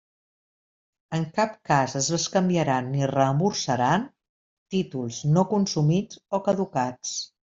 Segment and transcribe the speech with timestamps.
[1.17, 4.07] En cap cas es bescanviaran ni reemborsaran
[4.77, 7.13] títols no consumits o caducats.